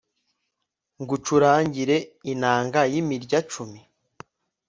[1.01, 1.97] ngucurangire
[2.33, 3.81] inanga y'imirya cumi